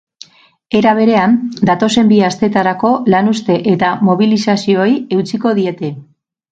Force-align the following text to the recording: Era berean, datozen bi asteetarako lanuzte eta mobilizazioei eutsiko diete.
Era 0.79 0.93
berean, 0.99 1.35
datozen 1.71 2.09
bi 2.13 2.19
asteetarako 2.31 2.93
lanuzte 3.17 3.61
eta 3.77 3.95
mobilizazioei 4.11 4.93
eutsiko 5.21 5.59
diete. 5.63 5.99